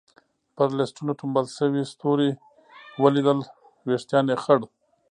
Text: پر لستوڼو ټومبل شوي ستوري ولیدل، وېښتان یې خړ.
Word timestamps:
پر 0.55 0.67
لستوڼو 0.77 1.13
ټومبل 1.19 1.45
شوي 1.57 1.83
ستوري 1.93 2.29
ولیدل، 3.01 3.39
وېښتان 3.87 4.25
یې 4.31 4.37
خړ. 4.43 4.59